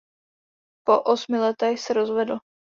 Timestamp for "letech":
1.39-1.79